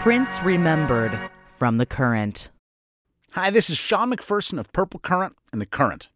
[0.00, 2.50] Prince Remembered from The Current.
[3.32, 6.08] Hi, this is Sean McPherson of Purple Current and The Current.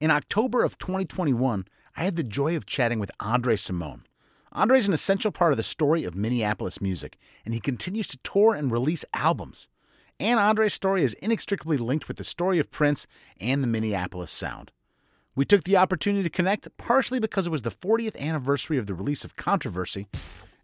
[0.00, 1.64] In October of 2021,
[1.96, 4.00] I had the joy of chatting with Andre Cymone.
[4.50, 8.18] Andre is an essential part of the story of Minneapolis music, and he continues to
[8.24, 9.68] tour and release albums.
[10.18, 13.06] And Andre's story is inextricably linked with the story of Prince
[13.40, 14.72] and the Minneapolis sound.
[15.36, 18.94] We took the opportunity to connect partially because it was the 40th anniversary of the
[18.94, 20.08] release of Controversy,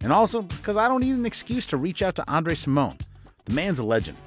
[0.01, 2.99] and also because I don't need an excuse to reach out to Andre Cymone.
[3.45, 4.17] The man's a legend.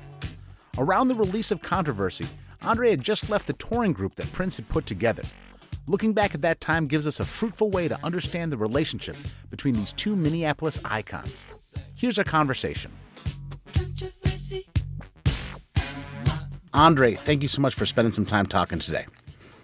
[0.79, 2.27] Around the release of Controversy,
[2.63, 5.23] Andre had just left the touring group that Prince had put together.
[5.87, 9.17] Looking back at that time gives us a fruitful way to understand the relationship
[9.51, 11.47] between these two Minneapolis icons.
[11.95, 12.93] Here's our conversation.
[16.73, 19.07] Andre, thank you so much for spending some time talking today.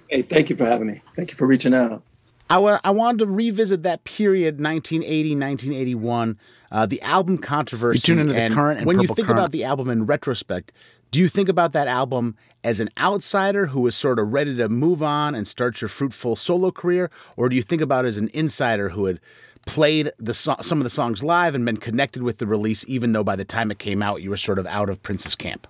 [0.08, 1.02] Hey, thank you for having me.
[1.14, 2.02] Thank you for reaching out.
[2.48, 6.38] I, w- I wanted to revisit that period, 1980, 1981,
[6.70, 7.98] uh, the album controversy.
[7.98, 9.38] You tune into the current and when you think Current.
[9.38, 10.72] about the album in retrospect,
[11.10, 14.68] do you think about that album as an outsider who was sort of ready to
[14.68, 18.16] move on and start your fruitful solo career, or do you think about it as
[18.16, 19.20] an insider who had
[19.66, 23.12] played the so- some of the songs live and been connected with the release, even
[23.12, 25.66] though by the time it came out, you were sort of out of Prince's camp?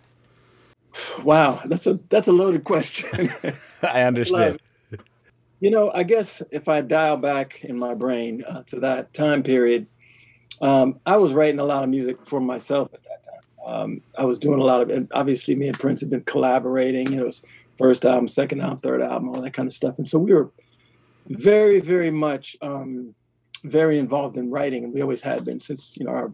[1.22, 3.28] Wow, that's a that's a loaded question.
[3.82, 4.60] I understand.
[5.60, 9.42] You know, I guess if I dial back in my brain uh, to that time
[9.42, 9.86] period,
[10.60, 13.42] um, I was writing a lot of music for myself at that time.
[13.66, 17.10] Um, I was doing a lot of, and obviously, me and Prince had been collaborating.
[17.10, 17.44] You know, it was
[17.78, 19.98] first album, second album, third album, all that kind of stuff.
[19.98, 20.50] And so we were
[21.26, 23.14] very, very much um,
[23.64, 26.32] very involved in writing, and we always had been since you know our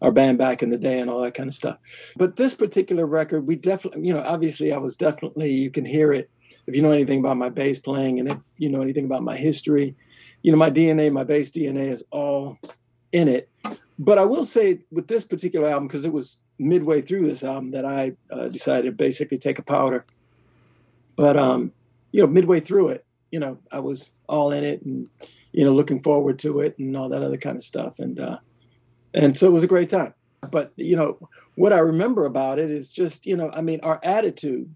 [0.00, 1.78] our band back in the day and all that kind of stuff.
[2.16, 6.12] But this particular record, we definitely, you know, obviously, I was definitely you can hear
[6.12, 6.30] it
[6.66, 9.36] if you know anything about my bass playing, and if you know anything about my
[9.36, 9.94] history,
[10.42, 12.58] you know, my DNA, my bass DNA is all
[13.12, 13.48] in it.
[13.98, 17.72] But I will say with this particular album, because it was midway through this album
[17.72, 20.04] that I uh, decided to basically take a powder.
[21.16, 21.72] But um,
[22.12, 25.08] you know, midway through it, you know, I was all in it and
[25.52, 28.38] you know looking forward to it and all that other kind of stuff, and uh,
[29.14, 30.14] and so it was a great time.
[30.50, 31.18] But you know,
[31.56, 34.74] what I remember about it is just you know, I mean, our attitude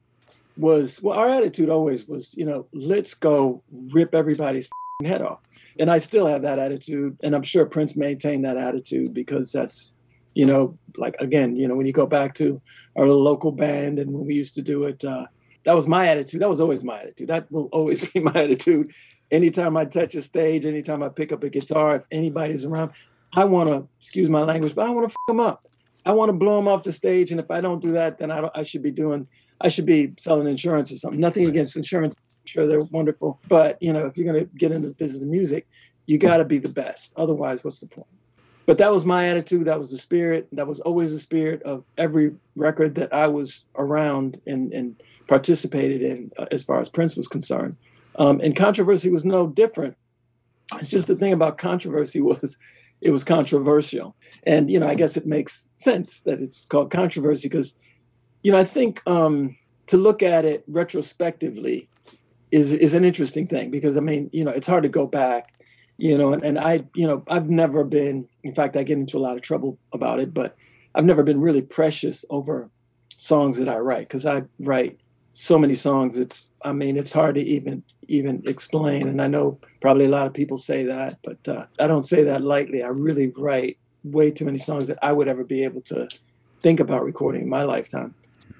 [0.56, 4.68] was well, our attitude always was you know, let's go rip everybody's
[5.04, 5.40] head off,
[5.78, 9.96] and I still have that attitude, and I'm sure Prince maintained that attitude because that's
[10.34, 12.60] you know, like again, you know, when you go back to
[12.96, 15.26] our local band and when we used to do it, uh,
[15.64, 16.40] that was my attitude.
[16.40, 17.28] That was always my attitude.
[17.28, 18.92] That will always be my attitude.
[19.30, 22.92] Anytime I touch a stage, anytime I pick up a guitar, if anybody's around,
[23.34, 25.66] I want to, excuse my language, but I want to f them up.
[26.04, 27.30] I want to blow them off the stage.
[27.30, 29.26] And if I don't do that, then I, I should be doing,
[29.62, 31.20] I should be selling insurance or something.
[31.20, 32.14] Nothing against insurance.
[32.18, 33.40] I'm sure they're wonderful.
[33.48, 35.66] But, you know, if you're going to get into the business of music,
[36.06, 37.12] you got to be the best.
[37.16, 38.08] Otherwise, what's the point?
[38.66, 39.64] But that was my attitude.
[39.66, 40.48] That was the spirit.
[40.52, 46.02] That was always the spirit of every record that I was around and, and participated
[46.02, 47.76] in uh, as far as Prince was concerned.
[48.16, 49.96] Um, and controversy was no different.
[50.74, 52.56] It's just the thing about controversy was
[53.00, 54.14] it was controversial.
[54.44, 57.76] And, you know, I guess it makes sense that it's called controversy because,
[58.42, 61.88] you know, I think um, to look at it retrospectively
[62.50, 65.54] is, is an interesting thing because, I mean, you know, it's hard to go back,
[65.96, 69.16] you know, and, and I, you know, I've never been, in fact, I get into
[69.16, 70.56] a lot of trouble about it, but
[70.94, 72.68] I've never been really precious over
[73.16, 74.98] songs that I write because I write
[75.32, 79.58] so many songs it's i mean it's hard to even even explain and i know
[79.80, 82.82] probably a lot of people say that but uh, i don't say that lightly.
[82.82, 86.06] I really write way too many songs that i would ever be able to
[86.60, 88.14] think about recording in my lifetime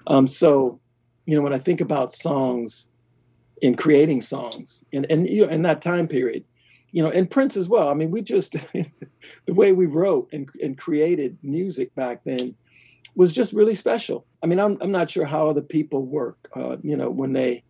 [0.07, 0.81] um, so
[1.27, 2.89] you know when i think about songs
[3.61, 6.45] in creating songs and and you know in that time period
[6.91, 8.53] you know and prince as well i mean we just
[9.47, 12.55] the way we wrote and, and created music back then
[13.15, 14.27] was just really special.
[14.43, 17.63] I mean, I'm, I'm not sure how other people work, uh, you know, when they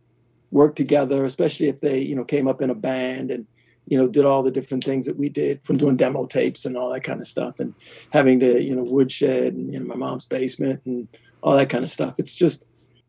[0.51, 3.47] work together, especially if they, you know, came up in a band and,
[3.87, 6.77] you know, did all the different things that we did from doing demo tapes and
[6.77, 7.75] all that kind of stuff and
[8.13, 11.09] having to, you know, woodshed and, you know, my mom's basement and
[11.43, 12.15] all that kind of stuff.
[12.19, 12.65] It's just,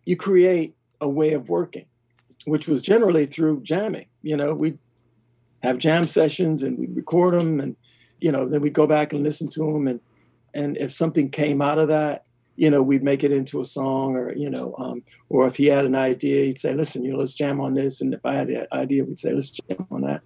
[0.05, 1.85] you create a way of working,
[2.45, 4.07] which was generally through jamming.
[4.21, 4.79] You know, we'd
[5.61, 7.75] have jam sessions and we'd record them and,
[8.19, 9.99] you know, then we'd go back and listen to them and,
[10.53, 12.25] and if something came out of that
[12.55, 15.67] you know we'd make it into a song or you know um, or if he
[15.67, 18.33] had an idea he'd say listen you know let's jam on this and if i
[18.33, 20.21] had an idea we'd say let's jam on that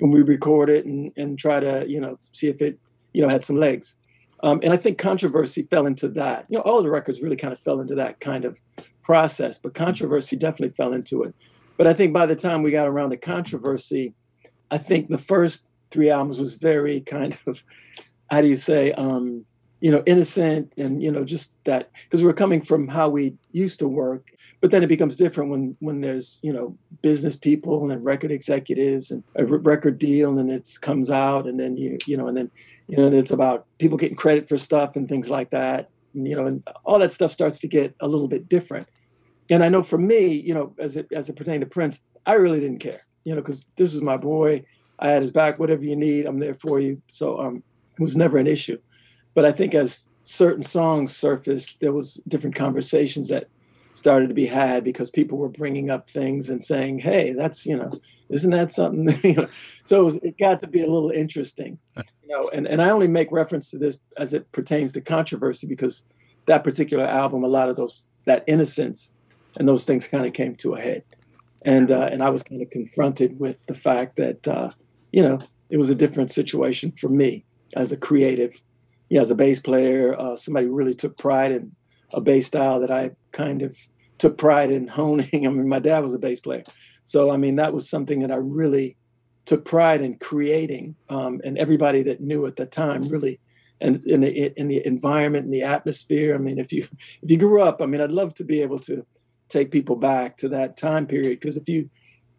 [0.00, 2.78] and we record it and, and try to you know see if it
[3.12, 3.96] you know had some legs
[4.42, 6.46] um, and i think controversy fell into that.
[6.48, 8.60] You know all of the records really kind of fell into that kind of
[9.02, 11.34] process but controversy definitely fell into it.
[11.76, 14.14] But i think by the time we got around to controversy
[14.70, 17.64] i think the first three albums was very kind of
[18.30, 19.44] how do you say um,
[19.80, 23.78] you know, innocent and, you know, just that because we're coming from how we used
[23.78, 24.32] to work.
[24.60, 28.30] But then it becomes different when when there's, you know, business people and then record
[28.30, 32.36] executives and a record deal and it comes out and then you you know, and
[32.36, 32.50] then
[32.88, 35.88] you know, it's about people getting credit for stuff and things like that.
[36.14, 38.88] And, you know, and all that stuff starts to get a little bit different.
[39.48, 42.34] And I know for me, you know, as it as it pertained to Prince, I
[42.34, 44.64] really didn't care, you know, because this was my boy.
[44.98, 47.00] I had his back, whatever you need, I'm there for you.
[47.10, 47.62] So um,
[47.98, 48.78] it was never an issue.
[49.34, 53.48] But I think as certain songs surfaced, there was different conversations that
[53.92, 57.76] started to be had because people were bringing up things and saying, "Hey, that's you
[57.76, 57.90] know,
[58.28, 59.48] isn't that something?" you know,
[59.84, 62.50] so it, was, it, got to be a little interesting, you know.
[62.52, 66.06] And and I only make reference to this as it pertains to controversy because
[66.46, 69.14] that particular album, a lot of those that innocence
[69.56, 71.04] and those things kind of came to a head,
[71.64, 74.70] and uh, and I was kind of confronted with the fact that uh,
[75.12, 77.44] you know it was a different situation for me
[77.74, 78.62] as a creative
[79.10, 81.72] yeah, as a bass player, uh, somebody really took pride in
[82.14, 83.76] a bass style that I kind of
[84.18, 85.46] took pride in honing.
[85.46, 86.64] I mean, my dad was a bass player,
[87.02, 88.96] so I mean that was something that I really
[89.44, 93.40] took pride in creating, um, and everybody that knew at the time really,
[93.80, 96.34] and in the in the environment and the atmosphere.
[96.34, 96.86] I mean, if you
[97.22, 99.04] if you grew up, I mean, I'd love to be able to
[99.48, 101.90] take people back to that time period because if you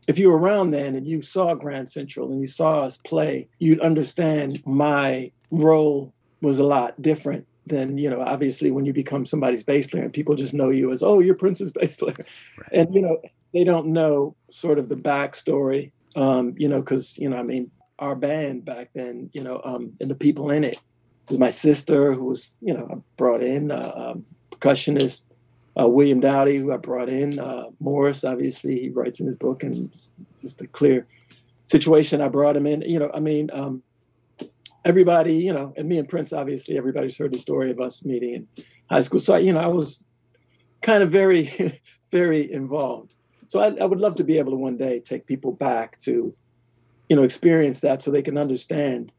[0.08, 3.50] if you were around then and you saw Grand Central and you saw us play,
[3.60, 9.26] you'd understand my role was a lot different than you know obviously when you become
[9.26, 12.16] somebody's bass player and people just know you as oh you're prince's bass player
[12.58, 12.70] right.
[12.72, 13.22] and you know
[13.54, 17.70] they don't know sort of the backstory um you know because you know i mean
[18.00, 20.78] our band back then you know um and the people in it
[21.30, 25.28] was my sister who was you know I brought in uh, um, percussionist
[25.80, 29.62] uh, william doughty who i brought in uh, morris obviously he writes in his book
[29.64, 29.92] and
[30.42, 31.06] just a clear
[31.64, 33.84] situation i brought him in you know i mean um
[34.84, 38.34] everybody, you know, and me and Prince, obviously, everybody's heard the story of us meeting
[38.34, 38.48] in
[38.90, 39.20] high school.
[39.20, 40.06] So, I, you know, I was
[40.82, 41.50] kind of very,
[42.12, 43.16] very involved.
[43.48, 46.32] So I, I, would love to be able to one day take people back to,
[47.10, 49.12] you know, experience that so they can understand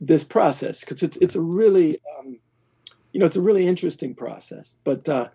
[0.00, 2.38] this process because it's it's a really, um,
[3.12, 4.78] you know, it's a really interesting process.
[4.84, 5.28] But uh,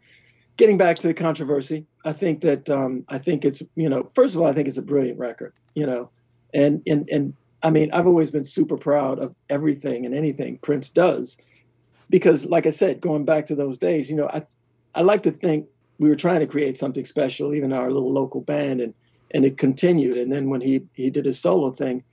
[0.57, 4.33] getting back to the controversy, I think that um, I think it's you know, first
[4.33, 5.53] of all, I think it's a brilliant record.
[5.75, 6.09] You know,
[6.51, 10.89] and and and I mean, I've always been super proud of everything and anything Prince
[10.89, 11.37] does,
[12.09, 14.43] because, like I said, going back to those days, you know, I
[14.95, 15.67] I like to think
[15.97, 18.93] we were trying to create something special, even our little local band, and
[19.31, 20.17] and it continued.
[20.17, 22.03] And then when he he did his solo thing,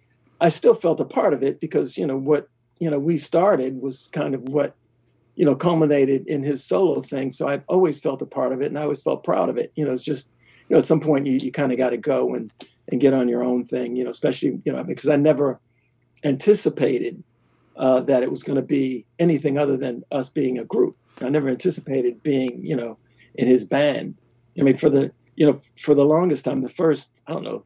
[0.40, 2.48] I still felt a part of it because you know what
[2.78, 4.74] you know we started was kind of what
[5.34, 7.30] you know culminated in his solo thing.
[7.30, 9.72] So I've always felt a part of it, and I always felt proud of it.
[9.76, 10.30] You know, it's just
[10.68, 12.52] you know at some point you you kind of got to go and
[12.88, 15.60] and get on your own thing, you know, especially, you know, because I never
[16.24, 17.22] anticipated
[17.76, 20.96] uh, that it was going to be anything other than us being a group.
[21.20, 22.98] I never anticipated being, you know,
[23.34, 24.16] in his band.
[24.58, 27.64] I mean, for the, you know, for the longest time, the first, I don't know,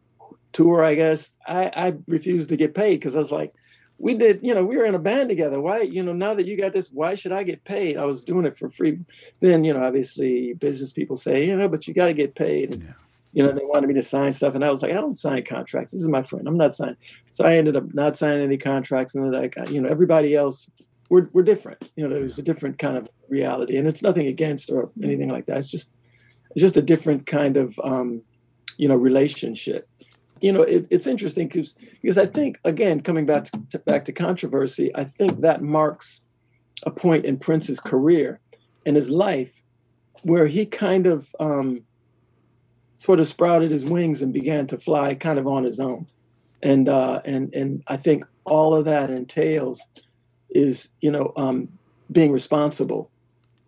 [0.52, 3.52] tour, I guess, I, I refused to get paid because I was like,
[3.98, 5.60] we did, you know, we were in a band together.
[5.60, 7.98] Why, you know, now that you got this, why should I get paid?
[7.98, 8.98] I was doing it for free.
[9.40, 12.76] Then, you know, obviously business people say, you know, but you got to get paid.
[12.76, 12.92] Yeah
[13.32, 15.44] you know, they wanted me to sign stuff, and I was like, I don't sign
[15.44, 15.92] contracts.
[15.92, 16.48] This is my friend.
[16.48, 16.96] I'm not signing.
[17.30, 20.68] So I ended up not signing any contracts, and then like, you know, everybody else,
[21.08, 21.90] we're we're different.
[21.96, 25.46] You know, there's a different kind of reality, and it's nothing against or anything like
[25.46, 25.58] that.
[25.58, 25.92] It's just
[26.50, 28.22] it's just a different kind of um,
[28.76, 29.88] you know relationship.
[30.40, 34.12] You know, it, it's interesting because because I think again, coming back to, back to
[34.12, 36.22] controversy, I think that marks
[36.82, 38.40] a point in Prince's career
[38.86, 39.62] and his life
[40.24, 41.84] where he kind of um,
[43.00, 46.06] sort of sprouted his wings and began to fly kind of on his own.
[46.62, 49.88] And uh, and and I think all of that entails
[50.50, 51.68] is you know um,
[52.12, 53.10] being responsible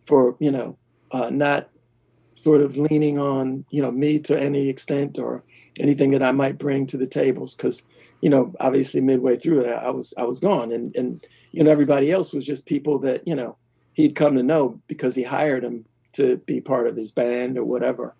[0.05, 0.77] for you know
[1.11, 1.71] uh, not
[2.37, 5.43] sort of leaning on you know me to any extent or
[5.81, 7.85] anything that I might bring to the tables because
[8.21, 11.71] you know obviously midway through it I was I was gone and and you know
[11.71, 13.57] everybody else was just people that you know
[13.95, 17.65] he'd come to know because he hired him to be part of his band or
[17.65, 18.15] whatever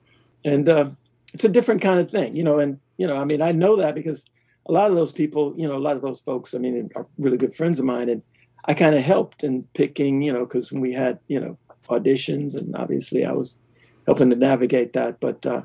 [0.45, 0.91] and uh,
[1.33, 2.59] it's a different kind of thing, you know.
[2.59, 4.27] And you know, I mean, I know that because
[4.67, 7.07] a lot of those people, you know, a lot of those folks, I mean, are
[7.19, 8.23] really good friends of mine, and
[8.67, 11.59] I kind of helped in picking, you know, because we had, you know,
[11.89, 13.59] auditions, and obviously I was
[14.07, 15.21] helping to navigate that.
[15.21, 15.63] But uh,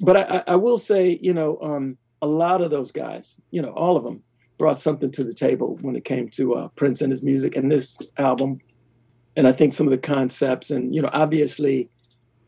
[0.00, 3.70] but I, I will say, you know, um, a lot of those guys, you know,
[3.70, 4.22] all of them
[4.58, 7.70] brought something to the table when it came to uh, Prince and his music and
[7.70, 8.60] this album.
[9.36, 11.88] And I think some of the concepts, and you know, obviously,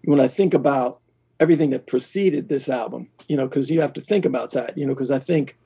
[0.05, 1.01] when I think about
[1.41, 4.87] everything that preceded this album, you know, because you have to think about that, you
[4.87, 5.57] know, because I think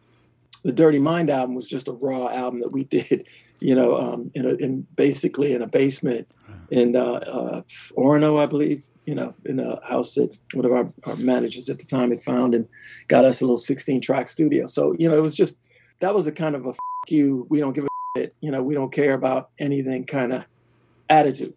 [0.64, 3.26] the Dirty Mind album was just a raw album that we did,
[3.60, 6.28] you know, um, in, a, in basically in a basement
[6.70, 7.62] in uh, uh,
[7.96, 11.78] Orono, I believe, you know, in a house that one of our, our managers at
[11.78, 12.68] the time had found and
[13.08, 14.66] got us a little 16 track studio.
[14.66, 15.60] So, you know, it was just,
[16.00, 16.72] that was a kind of a
[17.10, 20.44] you, we don't give a shit, you know, we don't care about anything kind of
[21.08, 21.54] attitude.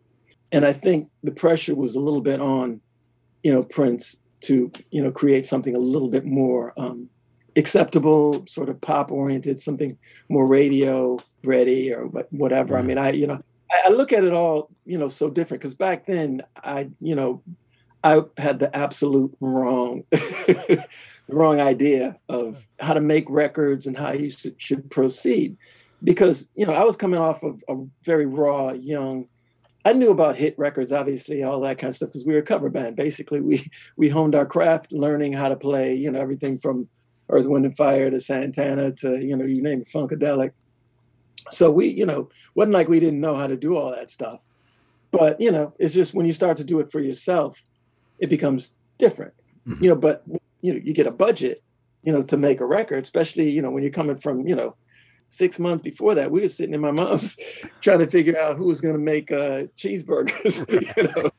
[0.51, 2.81] And I think the pressure was a little bit on,
[3.43, 7.09] you know, Prince to, you know, create something a little bit more um,
[7.55, 9.97] acceptable, sort of pop oriented, something
[10.29, 12.77] more radio ready or whatever.
[12.77, 15.61] I mean, I, you know, I, I look at it all, you know, so different
[15.61, 17.43] because back then I, you know,
[18.03, 20.03] I had the absolute wrong,
[21.27, 25.57] wrong idea of how to make records and how you should, should proceed,
[26.03, 29.27] because you know I was coming off of a very raw, young.
[29.83, 32.43] I knew about hit records, obviously, all that kind of stuff, because we were a
[32.43, 32.95] cover band.
[32.95, 33.65] Basically, we
[33.97, 36.87] we honed our craft, learning how to play, you know, everything from
[37.29, 40.51] Earth, Wind, and Fire to Santana to you know, you name it, Funkadelic.
[41.49, 44.45] So we, you know, wasn't like we didn't know how to do all that stuff.
[45.11, 47.65] But, you know, it's just when you start to do it for yourself,
[48.19, 49.33] it becomes different.
[49.67, 49.83] Mm-hmm.
[49.83, 50.23] You know, but
[50.61, 51.61] you know, you get a budget,
[52.03, 54.75] you know, to make a record, especially, you know, when you're coming from, you know,
[55.31, 57.37] six months before that, we were sitting in my mom's
[57.81, 60.69] trying to figure out who was going to make uh, cheeseburgers.
[60.97, 61.29] you know,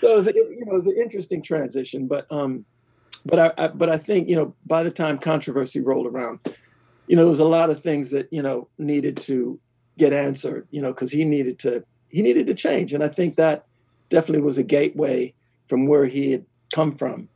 [0.00, 2.06] so it was, a, you know, it was an interesting transition.
[2.06, 2.64] But um,
[3.26, 6.40] but I, I, but I think you know by the time controversy rolled around,
[7.08, 9.58] you know, there was a lot of things that you know needed to
[9.98, 10.68] get answered.
[10.70, 13.66] You know, because he needed to he needed to change, and I think that
[14.08, 15.34] definitely was a gateway
[15.66, 17.28] from where he had come from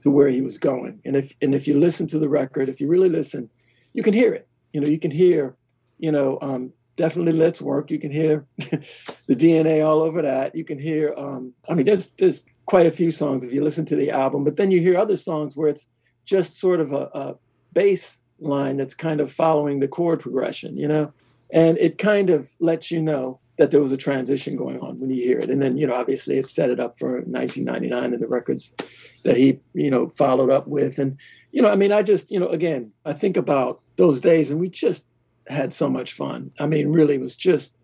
[0.00, 1.00] to where he was going.
[1.04, 3.50] And if and if you listen to the record, if you really listen,
[3.92, 4.48] you can hear it.
[4.74, 5.56] You know, you can hear,
[5.98, 7.90] you know, um, definitely let's work.
[7.90, 10.54] You can hear the DNA all over that.
[10.54, 13.84] You can hear, um, I mean, there's there's quite a few songs if you listen
[13.86, 15.88] to the album, but then you hear other songs where it's
[16.24, 17.34] just sort of a, a
[17.72, 21.12] bass line that's kind of following the chord progression, you know,
[21.52, 25.10] and it kind of lets you know that there was a transition going on when
[25.10, 25.48] you hear it.
[25.48, 28.74] And then, you know, obviously it set it up for 1999 and the records
[29.22, 30.98] that he, you know, followed up with.
[30.98, 31.18] And,
[31.52, 34.60] you know, I mean, I just, you know, again, I think about those days and
[34.60, 35.06] we just
[35.46, 36.50] had so much fun.
[36.58, 37.76] I mean, really it was just,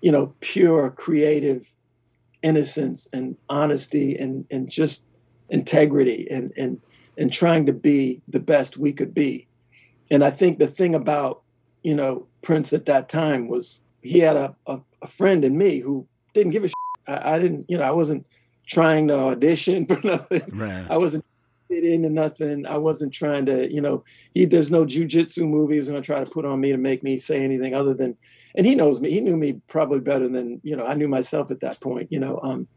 [0.00, 1.74] you know, pure creative
[2.42, 5.06] innocence and honesty and, and just
[5.48, 6.80] integrity and, and,
[7.18, 9.46] and trying to be the best we could be.
[10.10, 11.42] And I think the thing about,
[11.82, 15.80] you know, Prince at that time was he had a, a, a friend in me
[15.80, 16.74] who didn't give a shit.
[17.08, 18.26] I, I, didn't, you know, I wasn't
[18.66, 20.42] trying to audition for nothing.
[20.52, 20.86] Right.
[20.88, 21.24] I wasn't
[21.68, 22.66] fit into nothing.
[22.66, 24.04] I wasn't trying to, you know,
[24.34, 27.02] he there's no jujitsu movie he was gonna try to put on me to make
[27.02, 28.16] me say anything other than
[28.54, 29.10] and he knows me.
[29.10, 32.20] He knew me probably better than, you know, I knew myself at that point, you
[32.20, 32.40] know.
[32.42, 32.68] Um,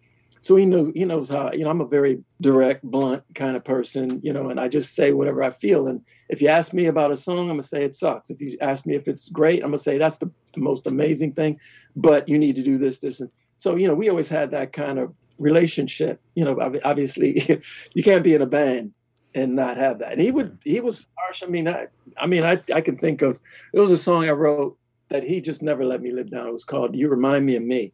[0.41, 3.63] so he knew he knows how you know i'm a very direct blunt kind of
[3.63, 6.85] person you know and i just say whatever i feel and if you ask me
[6.85, 9.61] about a song i'm gonna say it sucks if you ask me if it's great
[9.63, 11.59] i'm gonna say that's the, the most amazing thing
[11.95, 14.71] but you need to do this this and so you know we always had that
[14.71, 17.61] kind of relationship you know obviously
[17.93, 18.93] you can't be in a band
[19.33, 22.43] and not have that and he would he was harsh i mean i i mean
[22.43, 23.39] i i can think of
[23.73, 24.77] it was a song i wrote
[25.09, 27.63] that he just never let me live down it was called you remind me of
[27.63, 27.93] me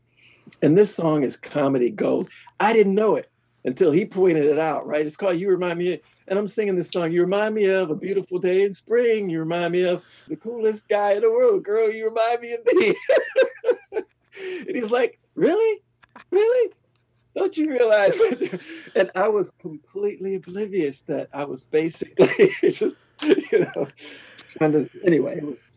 [0.61, 2.29] and this song is comedy gold.
[2.59, 3.29] I didn't know it
[3.63, 5.05] until he pointed it out, right?
[5.05, 5.93] It's called You Remind Me.
[5.93, 7.11] Of, and I'm singing this song.
[7.11, 9.29] You remind me of a beautiful day in spring.
[9.29, 11.63] You remind me of the coolest guy in the world.
[11.63, 12.95] Girl, you remind me of me.
[14.67, 15.81] and he's like, Really?
[16.31, 16.71] Really?
[17.55, 18.19] Don't you realize?
[18.95, 23.87] and I was completely oblivious that I was basically just, you know,
[24.57, 25.71] trying to, anyway, it was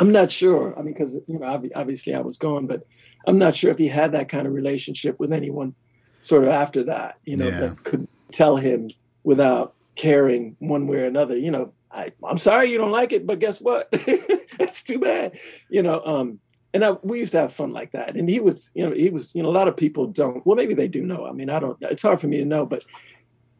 [0.00, 0.76] I'm not sure.
[0.78, 2.86] I mean, because you know, obviously I was gone, but
[3.26, 5.74] I'm not sure if he had that kind of relationship with anyone,
[6.20, 7.18] sort of after that.
[7.24, 7.60] You know, yeah.
[7.60, 8.90] that could tell him
[9.24, 11.36] without caring one way or another.
[11.36, 13.88] You know, I, I'm sorry you don't like it, but guess what?
[13.92, 15.38] it's too bad.
[15.68, 16.40] You know, um,
[16.72, 18.16] and I, we used to have fun like that.
[18.16, 20.44] And he was, you know, he was, you know, a lot of people don't.
[20.46, 21.26] Well, maybe they do know.
[21.26, 21.76] I mean, I don't.
[21.80, 22.84] It's hard for me to know, but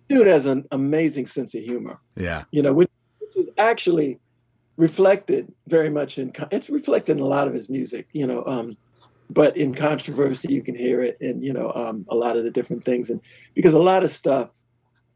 [0.08, 2.00] dude has an amazing sense of humor.
[2.16, 2.44] Yeah.
[2.50, 4.20] You know, which, which is actually
[4.80, 8.78] reflected very much in it's reflected in a lot of his music you know um,
[9.28, 12.50] but in controversy you can hear it and you know um, a lot of the
[12.50, 13.20] different things and
[13.54, 14.62] because a lot of stuff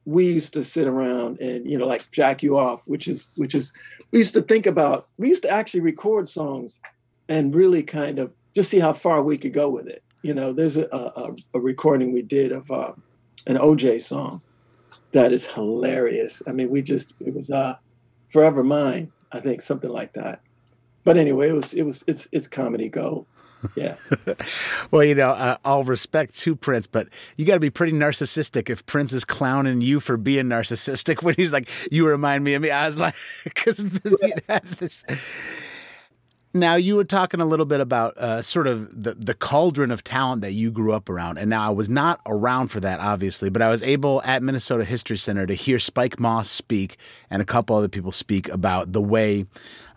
[0.05, 3.55] we used to sit around and you know like jack you off which is which
[3.55, 3.73] is
[4.11, 6.79] we used to think about we used to actually record songs
[7.29, 10.53] and really kind of just see how far we could go with it you know
[10.53, 12.93] there's a, a, a recording we did of uh,
[13.47, 14.43] an O'Jays song
[15.13, 17.75] that is hilarious i mean we just it was uh
[18.29, 20.41] forever mine I think something like that.
[21.05, 23.27] But anyway, it was it was it's it's comedy gold.
[23.77, 23.97] Yeah.
[24.91, 28.71] well, you know, uh, all respect to Prince, but you got to be pretty narcissistic
[28.71, 32.63] if Prince is clowning you for being narcissistic when he's like, "You remind me of
[32.63, 33.15] me." I was like,
[33.45, 33.85] because
[34.49, 35.05] had this.
[36.57, 40.05] Now you were talking a little bit about uh, sort of the the cauldron of
[40.05, 43.51] talent that you grew up around, and now I was not around for that, obviously,
[43.51, 46.97] but I was able at Minnesota History Center to hear Spike Moss speak
[47.29, 49.47] and a couple other people speak about the way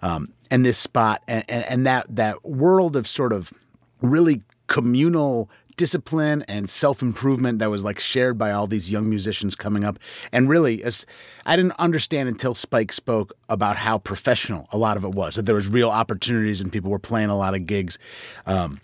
[0.01, 3.53] um, and this spot and, and, and that that world of sort of
[4.01, 9.55] really communal discipline and self improvement that was like shared by all these young musicians
[9.55, 9.97] coming up.
[10.33, 11.05] And really, as
[11.45, 15.43] I didn't understand until Spike spoke about how professional a lot of it was, that
[15.43, 17.97] there was real opportunities and people were playing a lot of gigs.
[18.45, 18.81] Um,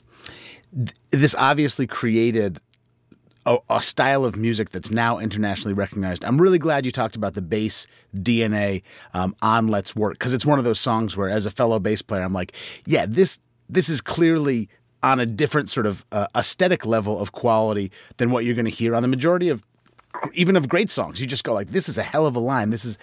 [0.73, 2.61] th- this obviously created
[3.45, 6.23] a, style of music that's now internationally recognized.
[6.23, 8.83] I'm really glad you talked about the bass DNA
[9.13, 12.01] um, on "Let's Work" because it's one of those songs where, as a fellow bass
[12.01, 12.53] player, I'm like,
[12.85, 14.69] yeah, this this is clearly
[15.03, 18.71] on a different sort of uh, aesthetic level of quality than what you're going to
[18.71, 19.63] hear on the majority of
[20.33, 21.19] even of great songs.
[21.19, 22.69] You just go like, this is a hell of a line.
[22.69, 22.97] This is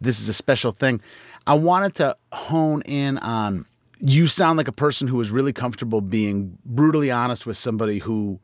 [0.00, 1.00] this is a special thing.
[1.46, 3.66] I wanted to hone in on
[3.98, 8.38] you sound like a person who is really comfortable being brutally honest with somebody who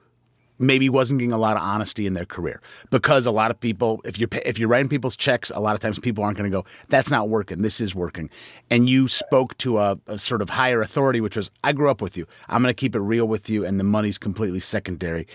[0.63, 2.61] maybe wasn't getting a lot of honesty in their career.
[2.91, 5.81] Because a lot of people if you're if you're writing people's checks a lot of
[5.81, 7.63] times people aren't going to go that's not working.
[7.63, 8.31] This is working.
[8.71, 12.01] And you spoke to a, a, sort of higher authority which was i grew up
[12.01, 12.27] with you.
[12.49, 15.27] I'm going to keep it real with you and the money's completely secondary.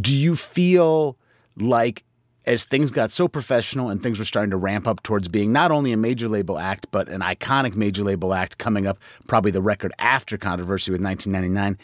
[0.00, 1.16] Do you feel
[1.56, 2.04] like
[2.46, 5.70] as things got so professional and things were starting to ramp up towards being not
[5.70, 9.60] only a major label act but an iconic major label act coming up probably the
[9.60, 11.78] record after controversy with 1999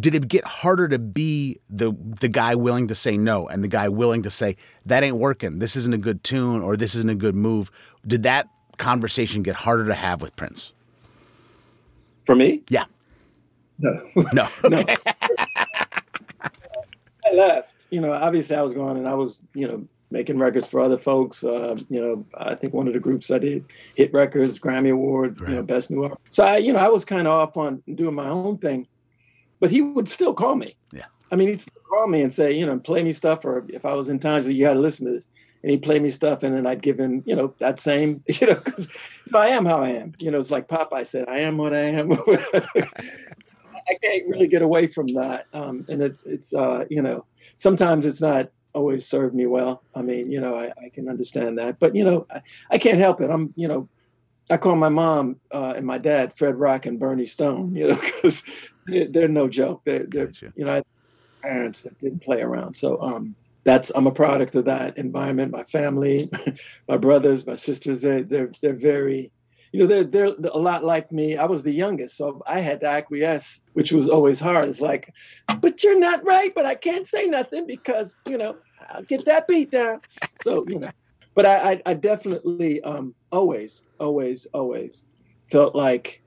[0.00, 3.68] did it get harder to be the the guy willing to say no and the
[3.68, 5.58] guy willing to say that ain't working.
[5.58, 7.70] This isn't a good tune or this isn't a good move.
[8.06, 10.72] Did that conversation get harder to have with prince?
[12.24, 12.62] For me?
[12.68, 12.84] Yeah.
[13.78, 13.92] No.
[14.32, 14.48] No.
[14.68, 14.84] No.
[17.24, 17.86] I left.
[17.90, 20.98] You know obviously i was going and i was you know making records for other
[20.98, 21.42] folks.
[21.42, 25.40] Uh, you know i think one of the groups i did hit records grammy award
[25.40, 25.50] right.
[25.50, 26.20] you know best new artist.
[26.30, 28.86] So i you know i was kind of off on doing my own thing
[29.60, 30.76] but he would still call me.
[30.92, 31.06] Yeah.
[31.30, 33.84] I mean, he'd still call me and say, you know, play me stuff, or if
[33.84, 35.28] I was in town, you got to listen to this,
[35.62, 38.46] and he'd play me stuff, and then I'd give him, you know, that same, you
[38.46, 40.12] know, because you know, I am how I am.
[40.18, 42.12] You know, it's like Popeye said, I am what I am.
[43.88, 47.24] I can't really get away from that, um, and it's it's uh, you know,
[47.56, 49.82] sometimes it's not always served me well.
[49.94, 52.98] I mean, you know, I, I can understand that, but you know, I, I can't
[52.98, 53.30] help it.
[53.30, 53.88] I'm, you know,
[54.50, 57.96] I call my mom uh, and my dad Fred Rock and Bernie Stone, you know,
[57.96, 58.44] because
[58.86, 59.82] they're, they're, no joke.
[59.84, 60.52] They're, they're gotcha.
[60.56, 60.82] you know,
[61.42, 62.74] parents that didn't play around.
[62.74, 65.52] So um, that's I'm a product of that environment.
[65.52, 66.30] My family,
[66.88, 69.32] my brothers, my sisters, they're they're they're very,
[69.72, 71.36] you know, they're they're a lot like me.
[71.36, 74.68] I was the youngest, so I had to acquiesce, which was always hard.
[74.68, 75.12] It's like,
[75.60, 78.56] but you're not right, but I can't say nothing because you know
[78.88, 80.00] I'll get that beat down.
[80.36, 80.90] So you know,
[81.34, 85.06] but I I, I definitely um, always always always
[85.42, 86.22] felt like,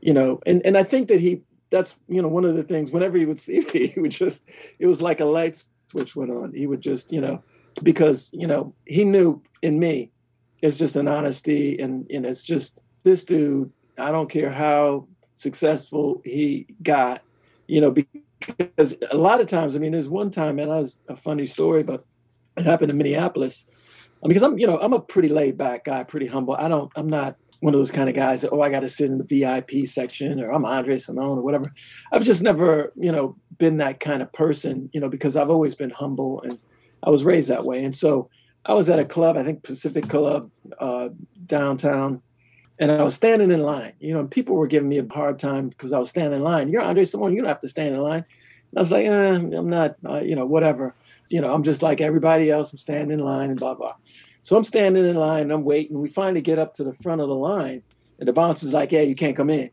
[0.00, 2.92] you know, and and I think that he that's you know one of the things
[2.92, 4.48] whenever he would see me he would just
[4.78, 6.52] it was like a light switch went on.
[6.52, 7.42] He would just you know
[7.82, 10.10] because you know he knew in me
[10.62, 16.20] it's just an honesty and and it's just this dude i don't care how successful
[16.24, 17.22] he got
[17.66, 21.00] you know because a lot of times i mean there's one time and that was
[21.08, 22.04] a funny story but
[22.56, 23.68] it happened in minneapolis.
[24.26, 26.56] Because i'm you know i'm a pretty laid back guy pretty humble.
[26.56, 28.88] I don't i'm not one of those kind of guys that, oh, I got to
[28.88, 31.72] sit in the VIP section or I'm Andre Cymone or whatever.
[32.12, 35.74] I've just never, you know, been that kind of person, you know, because I've always
[35.74, 36.58] been humble and
[37.02, 37.84] I was raised that way.
[37.84, 38.28] And so
[38.64, 41.10] I was at a club, I think Pacific Club uh,
[41.46, 42.22] downtown,
[42.78, 45.38] and I was standing in line, you know, and people were giving me a hard
[45.38, 46.68] time because I was standing in line.
[46.68, 48.24] You're Andre Cymone, you don't have to stand in line.
[48.70, 50.94] And I was like, eh, I'm not, uh, you know, whatever.
[51.30, 52.72] You know, I'm just like everybody else.
[52.72, 53.94] I'm standing in line and blah, blah.
[54.46, 56.00] So I'm standing in line, and I'm waiting.
[56.00, 57.82] We finally get up to the front of the line,
[58.20, 59.72] and the bouncer's like, "Hey, you can't come in."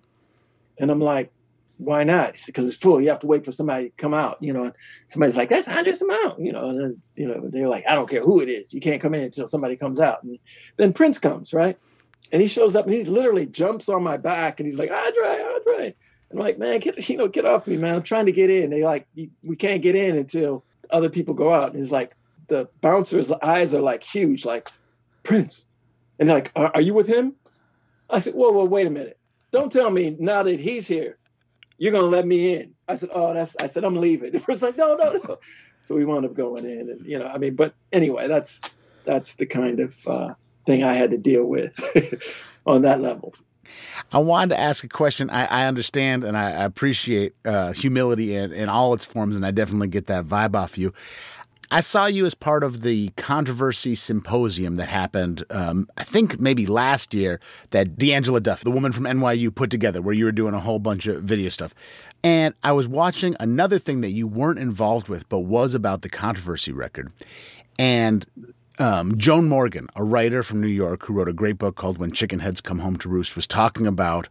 [0.80, 1.32] And I'm like,
[1.78, 3.00] "Why not?" Because it's full.
[3.00, 4.38] You have to wait for somebody to come out.
[4.42, 4.74] You know, and
[5.06, 8.24] somebody's like, "That's Andre Cymone." You know, and you know they're like, "I don't care
[8.24, 8.74] who it is.
[8.74, 10.40] You can't come in until somebody comes out." And
[10.78, 11.78] then Prince comes, right?
[12.32, 15.44] And he shows up and he literally jumps on my back and he's like, "Andre,
[15.54, 15.86] Andre."
[16.32, 17.98] And I'm like, "Man, get you know, get off me, man.
[17.98, 19.06] I'm trying to get in." They like,
[19.44, 22.16] "We can't get in until other people go out." And he's like,
[22.48, 24.70] the bouncer's eyes are like huge, like
[25.24, 25.66] Prince.
[26.20, 27.36] And like, are, are you with him?
[28.10, 29.18] I said, whoa, whoa, wait a minute.
[29.52, 31.18] Don't tell me now that he's here,
[31.78, 32.74] you're gonna let me in.
[32.88, 34.34] I said, oh, that's I said, I'm leaving.
[34.36, 35.40] It was like, no, no, no.
[35.82, 38.62] So we wound up going in and you know, I mean, but anyway, that's
[39.06, 40.34] that's the kind of uh,
[40.66, 41.78] thing I had to deal with
[42.66, 43.34] on that level.
[44.12, 45.30] I wanted to ask a question.
[45.30, 49.46] I, I understand and I, I appreciate uh, humility in, in all its forms, and
[49.46, 50.94] I definitely get that vibe off you.
[51.74, 56.68] I saw you as part of the controversy symposium that happened, um, I think maybe
[56.68, 57.40] last year,
[57.72, 60.60] that De Angela Duff, the woman from NYU, put together, where you were doing a
[60.60, 61.74] whole bunch of video stuff.
[62.24, 66.10] And I was watching another thing that you weren't involved with, but was about the
[66.10, 67.12] controversy record.
[67.80, 68.24] And
[68.78, 72.12] um, Joan Morgan, a writer from New York who wrote a great book called When
[72.12, 74.30] Chicken Heads Come Home to Roost, was talking about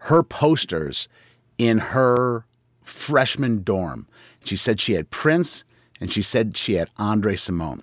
[0.00, 1.08] her posters
[1.56, 2.44] in her
[2.82, 4.06] freshman dorm.
[4.44, 5.64] She said she had Prince
[6.04, 7.80] and she said she had Andre Cymone.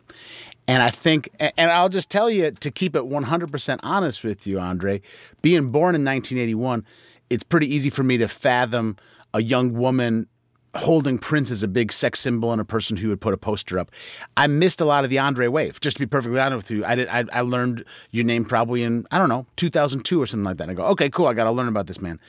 [0.67, 4.59] And I think, and I'll just tell you to keep it 100% honest with you,
[4.59, 5.01] Andre,
[5.41, 6.85] being born in 1981,
[7.31, 8.95] it's pretty easy for me to fathom
[9.33, 10.27] a young woman
[10.75, 13.79] holding Prince as a big sex symbol and a person who would put a poster
[13.79, 13.89] up.
[14.37, 15.81] I missed a lot of the Andre wave.
[15.81, 17.07] Just to be perfectly honest with you, I did.
[17.07, 20.65] I, I learned your name probably in I don't know 2002 or something like that.
[20.65, 21.25] And I go, okay, cool.
[21.25, 22.19] I got to learn about this man.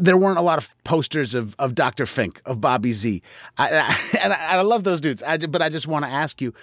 [0.00, 2.06] There weren't a lot of posters of, of Dr.
[2.06, 3.22] Fink, of Bobby Z.
[3.56, 5.22] I, I, and I, I love those dudes.
[5.22, 6.54] I, but I just want to ask you,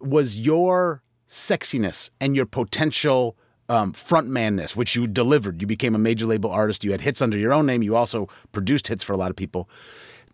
[0.00, 3.36] was your sexiness and your potential
[3.68, 7.36] um, frontmanness, which you delivered, you became a major label artist, you had hits under
[7.36, 9.68] your own name, you also produced hits for a lot of people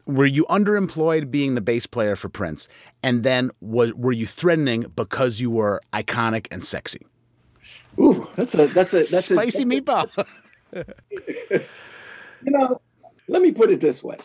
[0.07, 2.69] were you underemployed being the bass player for Prince,
[3.03, 7.07] and then was, were you threatening because you were iconic and sexy?
[7.99, 10.27] Ooh, that's a that's a that's spicy a, that's meatball.
[10.73, 11.65] A,
[12.45, 12.81] you know,
[13.29, 14.19] let me put it this way.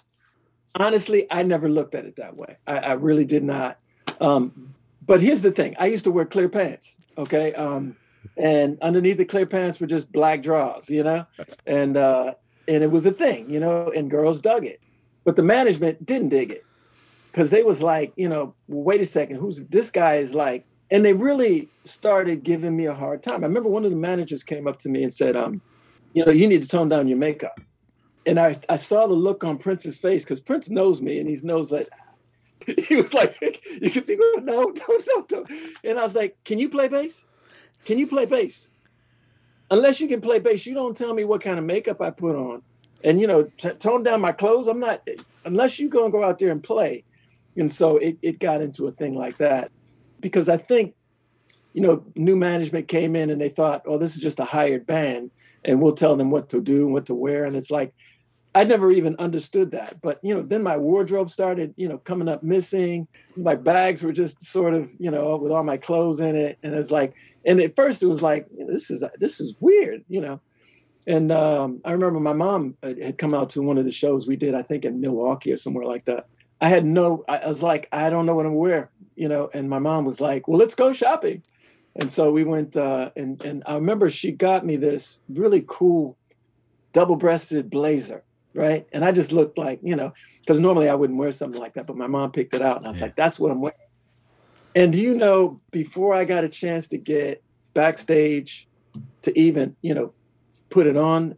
[0.75, 2.57] Honestly, I never looked at it that way.
[2.67, 3.79] I, I really did not.
[4.21, 4.73] Um,
[5.05, 6.95] but here's the thing: I used to wear clear pants.
[7.17, 7.95] Okay, um,
[8.35, 10.89] and underneath the clear pants were just black drawers.
[10.89, 11.25] You know,
[11.65, 12.33] and uh,
[12.67, 13.49] and it was a thing.
[13.49, 14.79] You know, and girls dug it.
[15.23, 16.63] But the management didn't dig it
[17.37, 21.05] because they was like, you know, wait a second, who's this guy is like, and
[21.05, 23.43] they really started giving me a hard time.
[23.43, 25.61] I remember one of the managers came up to me and said, um,
[26.13, 27.59] you know, you need to tone down your makeup.
[28.27, 31.37] And I, I saw the look on Prince's face because Prince knows me and he
[31.43, 31.89] knows that
[32.87, 35.45] he was like, you can see, no, no, no, no.
[35.83, 37.25] And I was like, can you play bass?
[37.85, 38.67] Can you play bass?
[39.71, 42.35] Unless you can play bass, you don't tell me what kind of makeup I put
[42.35, 42.61] on
[43.03, 45.07] and you know t- tone down my clothes i'm not
[45.45, 47.03] unless you're going to go out there and play
[47.55, 49.71] and so it, it got into a thing like that
[50.19, 50.93] because i think
[51.73, 54.85] you know new management came in and they thought oh this is just a hired
[54.85, 55.31] band
[55.63, 57.93] and we'll tell them what to do and what to wear and it's like
[58.57, 62.27] i never even understood that but you know then my wardrobe started you know coming
[62.27, 66.35] up missing my bags were just sort of you know with all my clothes in
[66.35, 67.13] it and it's like
[67.45, 70.39] and at first it was like this is this is weird you know
[71.07, 74.27] and um, I remember my mom uh, had come out to one of the shows
[74.27, 76.25] we did, I think in Milwaukee or somewhere like that.
[76.59, 79.49] I had no, I was like, I don't know what I'm wear, you know.
[79.53, 81.43] And my mom was like, well, let's go shopping.
[81.95, 86.17] And so we went, uh, and and I remember she got me this really cool
[86.91, 88.87] double-breasted blazer, right?
[88.91, 91.87] And I just looked like, you know, because normally I wouldn't wear something like that,
[91.87, 93.05] but my mom picked it out, and I was yeah.
[93.05, 93.77] like, that's what I'm wearing.
[94.75, 97.41] And do you know, before I got a chance to get
[97.73, 98.67] backstage
[99.23, 100.13] to even, you know,
[100.69, 101.37] put it on,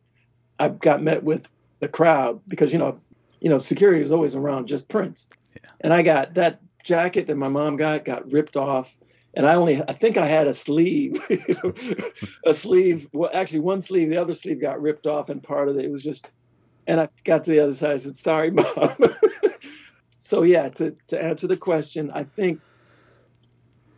[0.60, 3.00] I got met with the crowd because you know,
[3.39, 5.69] you know, security is always around just Prince, yeah.
[5.82, 8.98] and I got that jacket that my mom got got ripped off,
[9.34, 11.17] and I only I think I had a sleeve,
[12.45, 13.08] a sleeve.
[13.13, 15.91] Well, actually, one sleeve, the other sleeve got ripped off, and part of it, it
[15.91, 16.36] was just.
[16.89, 17.93] And I got to the other side.
[17.93, 18.65] I said, "Sorry, mom."
[20.17, 22.62] so yeah, to to answer the question, I think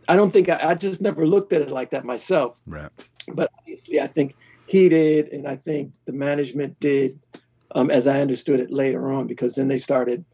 [0.08, 2.60] I don't think I, I, just never looked at it like that myself.
[2.66, 2.90] Right.
[3.34, 4.34] But obviously, I think
[4.66, 7.18] he did, and I think the management did,
[7.74, 10.26] um, as I understood it later on, because then they started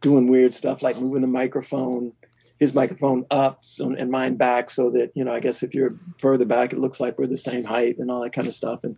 [0.00, 2.12] doing weird stuff like moving the microphone,
[2.60, 5.96] his microphone up so, and mine back, so that you know, I guess if you're
[6.18, 8.84] further back, it looks like we're the same height and all that kind of stuff.
[8.84, 8.96] And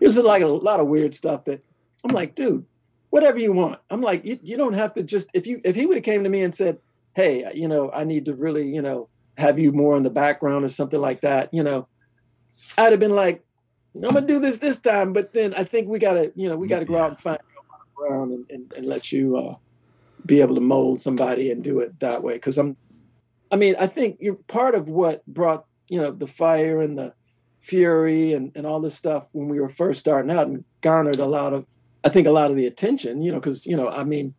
[0.00, 1.62] it was like a lot of weird stuff that
[2.04, 2.64] I'm like, dude,
[3.10, 3.80] whatever you want.
[3.90, 6.24] I'm like, you, you don't have to just if you if he would have came
[6.24, 6.78] to me and said,
[7.14, 10.64] hey, you know, I need to really, you know, have you more in the background
[10.64, 11.88] or something like that, you know,
[12.78, 13.44] I'd have been like,
[13.94, 16.68] I'm gonna do this this time, but then I think we gotta, you know, we
[16.68, 17.38] gotta go out and find
[18.00, 19.56] around and, and, and let you uh,
[20.24, 22.34] be able to mold somebody and do it that way.
[22.34, 22.76] Because I'm,
[23.50, 27.14] I mean, I think you're part of what brought you know the fire and the
[27.60, 31.26] fury and, and all this stuff when we were first starting out and garnered a
[31.26, 31.66] lot of,
[32.06, 33.20] I think, a lot of the attention.
[33.20, 34.32] You know, because you know, I mean,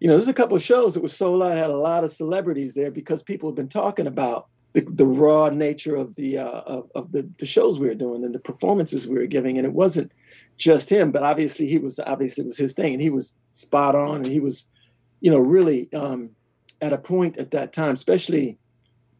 [0.00, 2.10] you know, there's a couple of shows that were sold out, had a lot of
[2.10, 6.62] celebrities there because people have been talking about the, the raw nature of the uh,
[6.66, 9.64] of, of the, the shows we were doing and the performances we were giving, and
[9.64, 10.10] it wasn't
[10.56, 13.94] just him, but obviously he was obviously it was his thing, and he was spot
[13.94, 14.66] on, and he was,
[15.20, 16.30] you know, really um,
[16.80, 18.58] at a point at that time, especially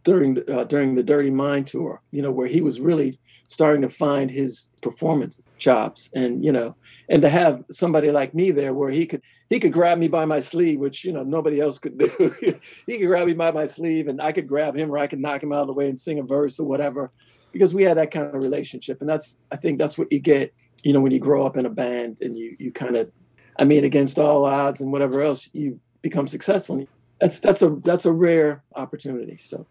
[0.07, 3.83] during the, uh, during the Dirty Mind tour, you know, where he was really starting
[3.83, 6.77] to find his performance chops, and you know,
[7.09, 10.25] and to have somebody like me there, where he could he could grab me by
[10.25, 12.33] my sleeve, which you know nobody else could do.
[12.87, 15.19] he could grab me by my sleeve, and I could grab him, or I could
[15.19, 17.11] knock him out of the way and sing a verse or whatever,
[17.51, 20.55] because we had that kind of relationship, and that's I think that's what you get,
[20.85, 23.11] you know, when you grow up in a band and you you kind of,
[23.59, 26.87] I mean, against all odds and whatever else, you become successful.
[27.21, 29.39] That's that's a that's a rare opportunity.
[29.39, 29.67] So.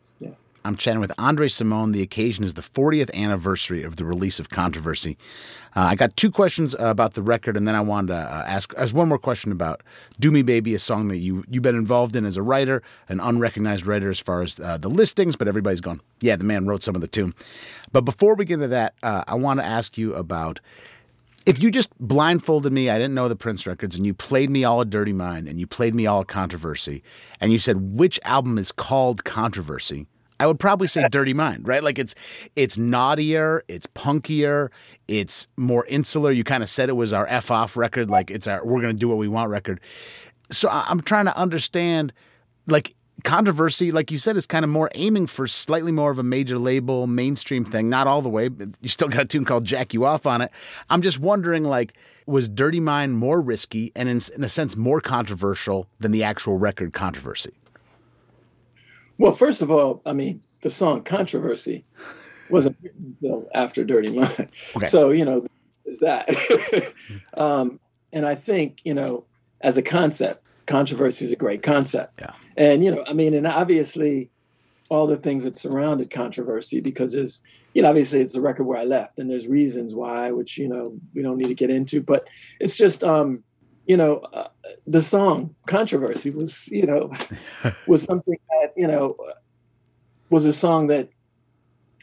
[0.65, 1.93] I'm chatting with Andre Cymone.
[1.93, 5.15] The occasion is the 40th anniversary of the release of Controversy.
[5.75, 8.43] Uh, I got two questions uh, about the record, and then I wanted to uh,
[8.47, 9.83] ask, ask one more question about
[10.19, 13.19] "Do Me Baby," a song that you you've been involved in as a writer, an
[13.19, 16.81] unrecognized writer as far as uh, the listings, but everybody's gone, yeah, the man wrote
[16.81, 17.35] some of the tune.
[17.91, 20.61] But before we get into that, uh, I want to ask you about
[21.45, 24.63] if you just blindfolded me, I didn't know the Prince records, and you played me
[24.63, 27.03] all a Dirty Mind, and you played me all a Controversy,
[27.39, 30.07] and you said which album is called Controversy
[30.39, 31.83] I would probably say Dirty Mind, right?
[31.83, 32.15] Like it's
[32.55, 34.69] it's naughtier, it's punkier,
[35.07, 36.31] it's more insular.
[36.31, 38.93] You kind of said it was our F off record, like it's our we're gonna
[38.93, 39.79] do what we want record.
[40.51, 42.13] So I'm trying to understand,
[42.67, 42.93] like
[43.23, 46.59] controversy, like you said, is kind of more aiming for slightly more of a major
[46.59, 47.89] label, mainstream thing.
[47.89, 50.41] Not all the way, but you still got a tune called "Jack You Off" on
[50.41, 50.51] it.
[50.89, 51.93] I'm just wondering, like,
[52.25, 56.57] was Dirty Mind more risky and in, in a sense more controversial than the actual
[56.57, 57.53] record controversy?
[59.17, 61.85] Well, first of all, I mean, the song Controversy
[62.49, 64.49] wasn't written until after Dirty Mind.
[64.75, 64.85] Okay.
[64.87, 65.45] So, you know,
[65.85, 66.93] there's that.
[67.33, 67.79] um,
[68.11, 69.25] and I think, you know,
[69.61, 72.19] as a concept, controversy is a great concept.
[72.19, 72.31] Yeah.
[72.57, 74.29] And, you know, I mean, and obviously
[74.89, 78.79] all the things that surrounded controversy because there's, you know, obviously it's the record where
[78.79, 82.01] I left and there's reasons why, which, you know, we don't need to get into,
[82.01, 82.27] but
[82.59, 83.43] it's just, um,
[83.85, 84.47] you know, uh,
[84.87, 87.11] the song controversy was, you know,
[87.87, 89.15] was something that, you know,
[90.29, 91.09] was a song that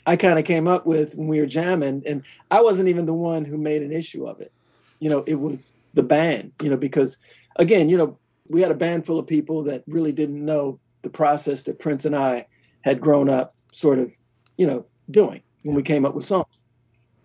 [0.07, 2.03] I kind of came up with when we were jamming.
[2.07, 4.53] And I wasn't even the one who made an issue of it.
[5.01, 7.19] You know, it was the band, you know, because
[7.57, 8.19] again, you know,
[8.49, 12.05] we had a band full of people that really didn't know the process that Prince
[12.05, 12.47] and I
[12.83, 14.17] had grown up sort of,
[14.57, 16.65] you know, doing when we came up with songs.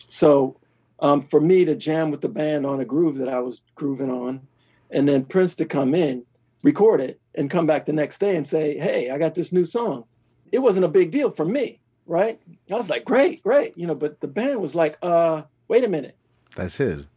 [0.08, 0.57] So
[1.00, 4.12] um, for me to jam with the band on a groove that I was grooving
[4.12, 4.42] on,
[4.90, 6.24] and then Prince to come in,
[6.64, 9.66] record it, and come back the next day and say, "Hey, I got this new
[9.66, 10.06] song."
[10.52, 12.40] It wasn't a big deal for me, right?
[12.72, 13.96] I was like, "Great, great," you know.
[13.96, 16.16] But the band was like, "Uh, wait a minute,
[16.56, 17.08] that's his."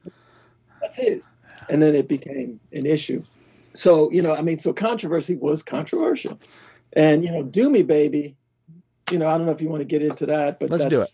[0.81, 1.35] That's his,
[1.69, 3.23] and then it became an issue.
[3.75, 6.38] So you know, I mean, so controversy was controversial,
[6.93, 8.37] and you know, "Do Me, Baby,"
[9.11, 11.01] you know, I don't know if you want to get into that, but let's do
[11.01, 11.09] it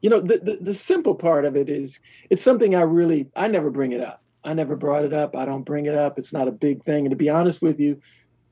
[0.00, 3.48] you know the, the, the simple part of it is it's something i really i
[3.48, 4.22] never bring it up.
[4.44, 5.36] I never brought it up.
[5.36, 6.16] I don't bring it up.
[6.16, 7.04] It's not a big thing.
[7.04, 8.00] And to be honest with you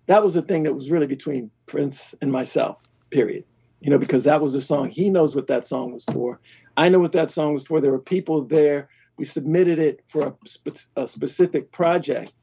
[0.07, 3.45] that was a thing that was really between prince and myself period.
[3.81, 4.91] You know because that was a song.
[4.91, 6.41] He knows what that song was for.
[6.77, 7.81] I know what that song was for.
[7.81, 8.89] There were people there.
[9.17, 12.35] We submitted it for a, spe- a specific project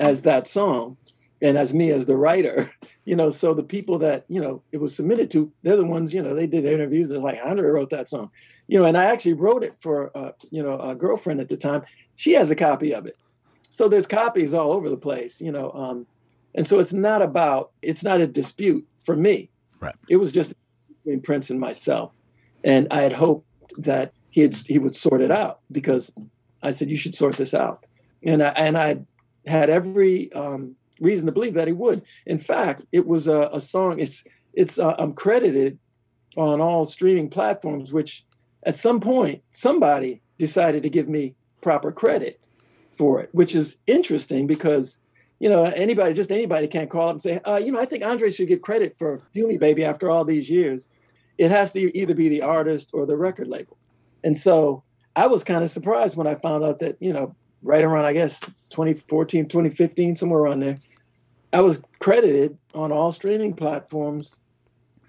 [0.00, 0.96] as that song
[1.42, 2.70] and as me as the writer,
[3.04, 6.14] you know, so the people that, you know, it was submitted to, they're the ones,
[6.14, 7.08] you know, they did interviews.
[7.08, 8.30] They're like, Andre wrote that song,
[8.68, 11.56] you know, and I actually wrote it for, uh, you know, a girlfriend at the
[11.56, 11.82] time.
[12.14, 13.16] She has a copy of it.
[13.68, 15.72] So there's copies all over the place, you know.
[15.72, 16.06] Um,
[16.54, 19.50] and so it's not about, it's not a dispute for me.
[19.80, 19.94] Right.
[20.08, 20.54] It was just
[21.04, 22.20] between Prince and myself.
[22.62, 23.46] And I had hoped
[23.78, 26.14] that he had, he would sort it out because
[26.62, 27.84] I said, you should sort this out.
[28.22, 29.00] And I, and I
[29.46, 32.02] had every, um, reason to believe that he would.
[32.26, 33.98] In fact, it was a, a song.
[33.98, 35.78] It's it's uh, I'm credited
[36.36, 38.24] on all streaming platforms, which
[38.62, 42.40] at some point somebody decided to give me proper credit
[42.92, 45.00] for it, which is interesting because
[45.40, 48.04] you know anybody, just anybody, can't call up and say, uh, you know, I think
[48.04, 50.88] Andre should get credit for "Do Me Baby" after all these years.
[51.38, 53.76] It has to either be the artist or the record label,
[54.22, 54.84] and so
[55.16, 58.12] I was kind of surprised when I found out that you know right around I
[58.12, 60.78] guess 2014, 2015, somewhere around there,
[61.52, 64.40] I was credited on all streaming platforms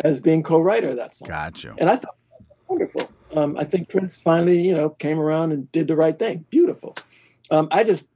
[0.02, 1.30] as being co-writer of that song.
[1.30, 1.76] Gotcha.
[1.78, 3.10] And I thought that was wonderful.
[3.36, 6.46] Um, I think Prince finally, you know, came around and did the right thing.
[6.50, 6.96] Beautiful.
[7.50, 8.10] Um, I just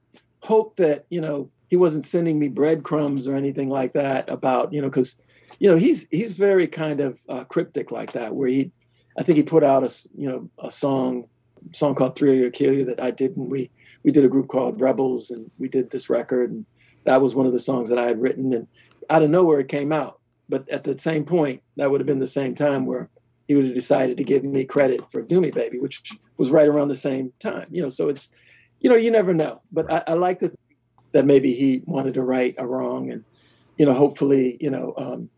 [0.44, 4.82] hope that you know he wasn't sending me breadcrumbs or anything like that about you
[4.82, 5.22] know because
[5.60, 8.72] you know he's he's very kind of uh, cryptic like that where he
[9.18, 11.28] I think he put out a you know a song
[11.74, 13.70] song called Three or Kill You that I did and we
[14.04, 16.66] we did a group called Rebels and we did this record and
[17.08, 18.68] that was one of the songs that I had written, and
[19.10, 20.20] out of nowhere it came out.
[20.50, 23.10] But at the same point, that would have been the same time where
[23.48, 26.68] he would have decided to give me credit for "Do Me Baby," which was right
[26.68, 27.68] around the same time.
[27.72, 28.30] You know, so it's,
[28.82, 29.62] you know, you never know.
[29.72, 30.60] But I, I like to think
[31.14, 33.24] that maybe he wanted to right a wrong, and
[33.78, 35.30] you know, hopefully, you know, um,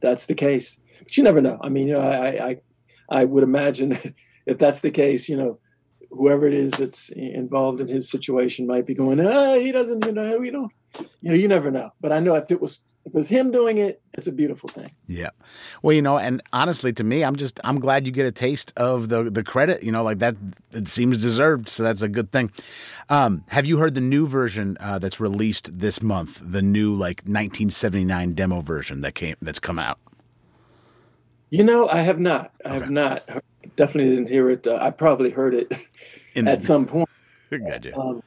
[0.00, 0.80] that's the case.
[0.98, 1.60] But you never know.
[1.62, 2.60] I mean, you know, I I,
[3.08, 4.12] I would imagine that
[4.46, 5.60] if that's the case, you know,
[6.10, 10.12] whoever it is that's involved in his situation might be going, ah, he doesn't, you
[10.12, 10.72] know, we don't,
[11.20, 11.90] you know, you never know.
[12.00, 14.68] But I know if it was if it was him doing it, it's a beautiful
[14.68, 14.90] thing.
[15.06, 15.30] Yeah.
[15.80, 18.72] Well, you know, and honestly, to me, I'm just I'm glad you get a taste
[18.76, 19.84] of the the credit.
[19.84, 20.34] You know, like that.
[20.72, 22.50] It seems deserved, so that's a good thing.
[23.08, 26.42] Um, have you heard the new version uh, that's released this month?
[26.44, 30.00] The new like 1979 demo version that came that's come out.
[31.48, 32.52] You know, I have not.
[32.64, 32.78] I okay.
[32.80, 33.42] have not.
[33.76, 34.66] Definitely didn't hear it.
[34.66, 35.72] Uh, I probably heard it
[36.34, 37.08] In at the, some point.
[37.50, 37.96] Gotcha.
[37.96, 38.22] Um,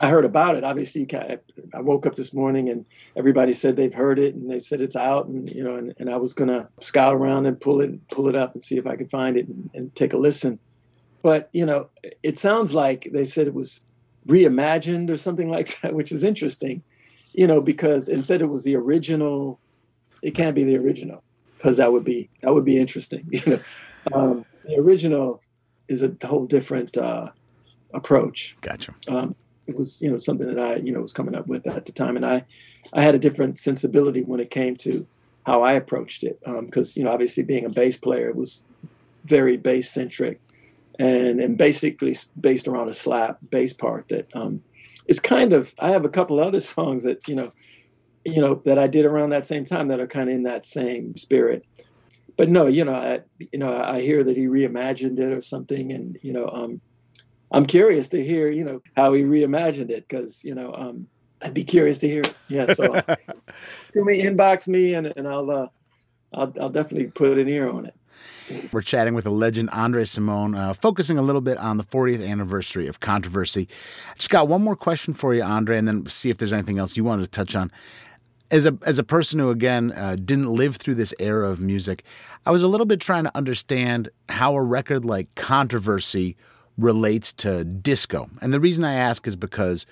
[0.00, 0.64] I heard about it.
[0.64, 2.84] Obviously, I woke up this morning and
[3.16, 6.10] everybody said they've heard it and they said it's out, and you know, and, and
[6.10, 8.96] I was gonna scout around and pull it, pull it up and see if I
[8.96, 10.58] could find it and, and take a listen.
[11.22, 11.88] But you know,
[12.22, 13.80] it sounds like they said it was
[14.26, 16.82] reimagined or something like that, which is interesting.
[17.32, 19.58] You know, because instead it was the original.
[20.20, 21.22] It can't be the original
[21.56, 23.28] because that would be that would be interesting.
[23.30, 23.60] You know,
[24.12, 25.42] um, the original
[25.88, 27.30] is a whole different uh,
[27.92, 28.56] approach.
[28.60, 28.94] Gotcha.
[29.08, 29.34] Um,
[29.66, 31.92] it was you know something that I you know was coming up with at the
[31.92, 32.44] time, and I
[32.92, 35.06] I had a different sensibility when it came to
[35.46, 38.64] how I approached it because um, you know obviously being a bass player it was
[39.24, 40.40] very bass centric
[40.98, 44.62] and and basically based around a slap bass part that um,
[45.06, 47.52] is kind of I have a couple other songs that you know
[48.24, 50.64] you know that I did around that same time that are kind of in that
[50.64, 51.64] same spirit.
[52.38, 53.20] But no, you know, I,
[53.52, 56.80] you know, I hear that he reimagined it or something, and you know, um,
[57.50, 61.08] I'm curious to hear, you know, how he reimagined it because, you know, um,
[61.42, 62.34] I'd be curious to hear it.
[62.48, 62.72] Yeah.
[62.72, 62.84] So
[63.92, 65.66] to me, inbox me and, and I'll, uh,
[66.34, 67.94] I'll, I'll definitely put an ear on it.
[68.72, 72.26] We're chatting with the legend Andre Cymone, uh, focusing a little bit on the 40th
[72.26, 73.68] anniversary of Controversy.
[74.16, 76.96] Just got one more question for you, Andre, and then see if there's anything else
[76.96, 77.70] you wanted to touch on.
[78.50, 82.02] As a as a person who again uh, didn't live through this era of music,
[82.46, 86.36] I was a little bit trying to understand how a record like Controversy
[86.78, 88.30] relates to disco.
[88.40, 89.84] And the reason I ask is because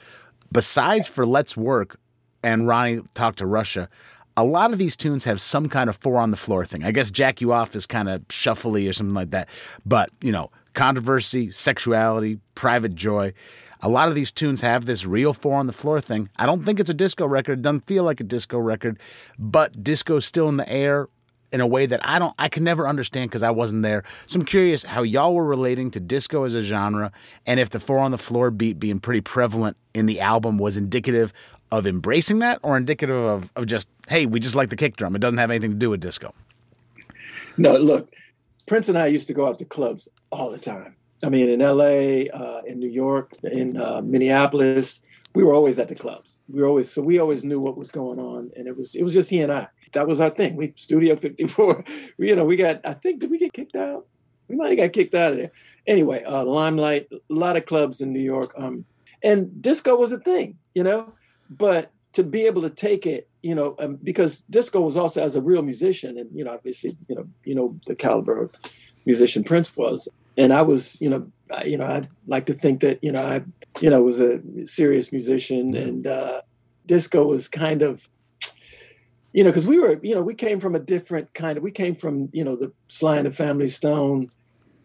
[0.53, 1.99] besides for Let's Work
[2.43, 3.89] and Ronnie Talk to Russia,
[4.37, 6.85] a lot of these tunes have some kind of four on the floor thing.
[6.85, 9.49] I guess Jack You Off is kind of shuffly or something like that.
[9.85, 13.33] But, you know, controversy, sexuality, private joy.
[13.83, 16.29] A lot of these tunes have this real four on the floor thing.
[16.37, 17.59] I don't think it's a disco record.
[17.59, 18.99] It doesn't feel like a disco record,
[19.39, 21.09] but disco's still in the air
[21.53, 24.03] in a way that I don't I can never understand because I wasn't there.
[24.27, 27.13] So I'm curious how y'all were relating to disco as a genre
[27.47, 30.77] and if the four on the floor beat being pretty prevalent in the album was
[30.77, 31.33] indicative
[31.73, 35.17] of embracing that or indicative of, of just, hey, we just like the kick drum.
[35.17, 36.33] It doesn't have anything to do with disco.
[37.57, 38.13] No, look,
[38.67, 40.97] Prince and I used to go out to clubs all the time.
[41.25, 45.01] I mean, in LA, uh, in New York, in uh, Minneapolis,
[45.35, 46.41] we were always at the clubs.
[46.49, 49.03] We were always so we always knew what was going on, and it was it
[49.03, 50.57] was just he and I that was our thing.
[50.57, 51.85] We Studio 54.
[52.19, 52.81] We, you know, we got.
[52.85, 54.07] I think did we get kicked out?
[54.49, 55.51] We might have got kicked out of there.
[55.87, 58.53] Anyway, uh, Limelight, a lot of clubs in New York.
[58.57, 58.85] Um,
[59.23, 61.15] and disco was a thing, you know.
[61.51, 65.35] But to be able to take it, you know, um, because disco was also as
[65.35, 68.51] a real musician, and you know, obviously, you know, you know the caliber of
[69.05, 72.81] musician Prince was, and I was, you know, I, you know, I like to think
[72.81, 73.43] that you know I,
[73.81, 76.43] you know, was a serious musician, and uh,
[76.87, 78.09] disco was kind of
[79.37, 81.71] you know, because we were, you know, we came from a different kind of, we
[81.71, 84.31] came from, you know, the Sly and the Family Stone,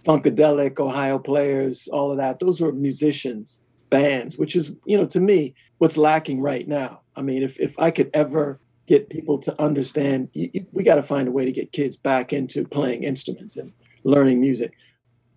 [0.06, 2.40] Funkadelic, Ohio Players, all of that.
[2.40, 7.00] Those were musicians, bands, which is, you know, to me, what's lacking right now.
[7.16, 10.96] I mean, if, if I could ever get people to understand, you, you, we got
[10.96, 13.72] to find a way to get kids back into playing instruments and
[14.04, 14.78] learning music.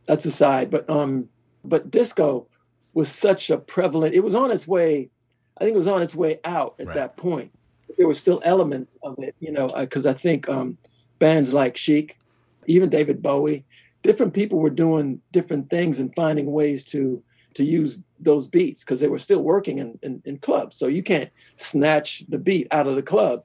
[0.07, 1.29] That's aside, but um,
[1.65, 2.47] but disco
[2.93, 4.15] was such a prevalent.
[4.15, 5.11] It was on its way.
[5.57, 6.95] I think it was on its way out at right.
[6.95, 7.53] that point
[7.97, 10.79] there were still elements of it, you know, because uh, I think um,
[11.19, 12.19] bands like Chic,
[12.67, 13.65] even David Bowie,
[14.03, 17.23] different people were doing different things and finding ways to
[17.55, 20.77] to use those beats because they were still working in, in, in, clubs.
[20.77, 23.45] So you can't snatch the beat out of the club,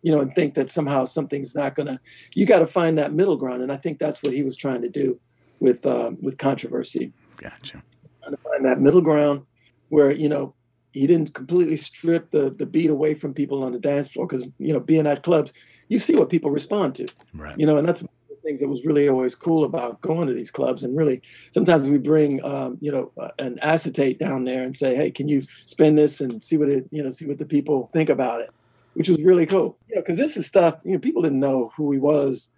[0.00, 2.00] you know, and think that somehow something's not gonna.
[2.34, 4.80] You got to find that middle ground, and I think that's what he was trying
[4.82, 5.20] to do
[5.60, 7.12] with um, with controversy.
[7.36, 7.82] Gotcha.
[8.22, 9.46] Trying to find that middle ground
[9.88, 10.54] where you know
[10.92, 14.48] he didn't completely strip the the beat away from people on the dance floor because
[14.58, 15.52] you know being at clubs
[15.88, 18.60] you see what people respond to right you know and that's one of the things
[18.60, 22.44] that was really always cool about going to these clubs and really sometimes we bring
[22.44, 26.20] um, you know uh, an acetate down there and say hey can you spin this
[26.20, 28.50] and see what it you know see what the people think about it
[28.94, 31.70] which was really cool you know because this is stuff you know people didn't know
[31.76, 32.50] who he was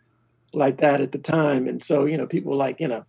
[0.53, 3.05] like that at the time and so you know people like you know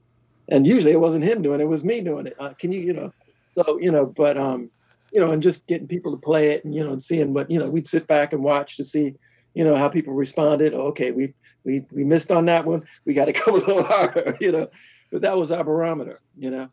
[0.50, 2.80] and usually it wasn't him doing it, it was me doing it uh, can you
[2.80, 3.14] you know
[3.56, 4.70] so you know but um
[5.14, 7.50] you know, and just getting people to play it and, you know, and seeing what,
[7.50, 9.14] you know, we'd sit back and watch to see,
[9.54, 10.74] you know, how people responded.
[10.74, 11.34] Oh, okay, we
[11.64, 12.84] we we missed on that one.
[13.06, 14.68] We got to go a little harder, you know.
[15.12, 16.70] But that was our barometer, you know.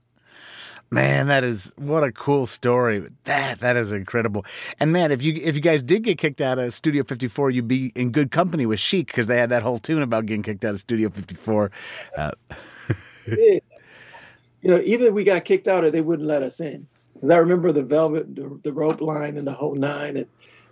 [0.93, 3.07] Man, that is what a cool story.
[3.25, 4.45] That that is incredible.
[4.81, 7.69] And man, if you if you guys did get kicked out of Studio 54, you'd
[7.69, 10.65] be in good company with Chic because they had that whole tune about getting kicked
[10.65, 11.71] out of Studio 54.
[12.17, 12.33] Uh,
[13.27, 13.61] you
[14.65, 16.87] know, either we got kicked out or they wouldn't let us in.
[17.15, 20.17] Because I remember the velvet, the, the, rope line, and the whole nine.
[20.17, 20.27] And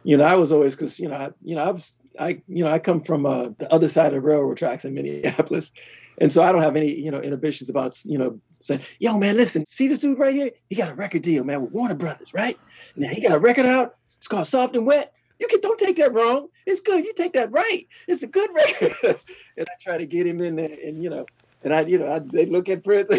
[0.09, 2.65] you know, I was always because you know, I, you know, I was, I, you
[2.65, 5.71] know, I come from uh, the other side of railroad tracks in Minneapolis,
[6.17, 9.37] and so I don't have any, you know, inhibitions about, you know, saying, "Yo, man,
[9.37, 10.51] listen, see this dude right here?
[10.71, 12.57] He got a record deal, man, with Warner Brothers, right?
[12.97, 13.97] Now he got a record out.
[14.17, 15.13] It's called Soft and Wet.
[15.39, 16.49] You can don't take that wrong.
[16.65, 17.05] It's good.
[17.05, 17.83] You take that right.
[18.07, 18.95] It's a good record."
[19.59, 21.27] and I try to get him in there, and you know,
[21.63, 23.11] and I, you know, I, they look at Prince.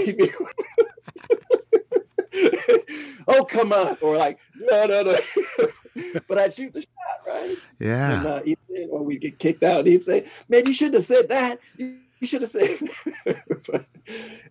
[3.27, 3.97] oh come on.
[4.01, 5.15] Or like no no no.
[6.27, 7.57] But i'd shoot the shot right?
[7.79, 8.39] Yeah.
[8.41, 11.29] And, uh, or we get kicked out And he'd say man you shouldn't have said
[11.29, 11.59] that.
[12.19, 12.77] You should have said.
[13.67, 13.85] but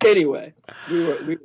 [0.05, 0.55] anyway,
[0.91, 1.37] we were we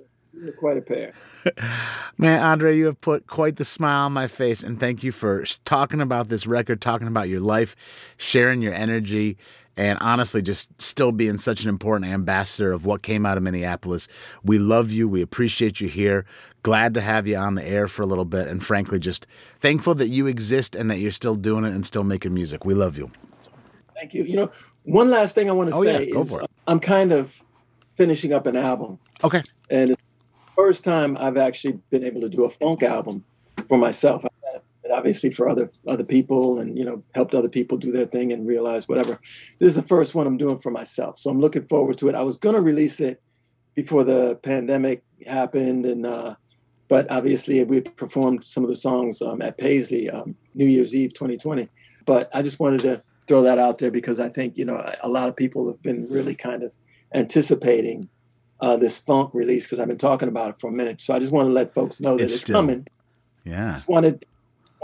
[0.46, 1.14] were quite a pair.
[2.18, 5.44] Man, Andre, you have put quite the smile on my face, and thank you for
[5.66, 7.76] talking about this record, talking about your life,
[8.18, 9.38] sharing your energy,
[9.76, 14.08] and honestly, just still being such an important ambassador of what came out of Minneapolis.
[14.44, 15.08] We love you.
[15.08, 16.26] We appreciate you here.
[16.62, 19.28] Glad to have you on the air for a little bit, and frankly, just
[19.60, 22.64] thankful that you exist and that you're still doing it and still making music.
[22.64, 23.12] We love you.
[23.96, 24.24] Thank you.
[24.24, 24.52] You know,
[24.84, 26.20] one last thing I want to oh, say yeah.
[26.20, 27.44] is I'm kind of
[27.96, 29.00] finishing up an album.
[29.24, 29.42] Okay.
[29.70, 30.02] And it's
[30.46, 33.24] the first time I've actually been able to do a funk album
[33.68, 34.26] for myself.
[34.84, 38.34] And obviously for other other people and you know helped other people do their thing
[38.34, 39.20] and realize whatever.
[39.60, 41.18] This is the first one I'm doing for myself.
[41.18, 42.16] So I'm looking forward to it.
[42.16, 43.22] I was gonna release it
[43.76, 46.36] before the pandemic happened and uh,
[46.90, 51.14] but obviously we performed some of the songs um, at Paisley um, New Year's Eve
[51.14, 51.70] 2020.
[52.06, 55.10] But I just wanted to throw that out there because I think you know a
[55.10, 56.74] lot of people have been really kind of
[57.14, 58.10] anticipating
[58.60, 61.02] uh, this funk release because I've been talking about it for a minute.
[61.02, 62.88] So I just want to let folks know that it's, it's still, coming.
[63.44, 64.26] Yeah, just wanted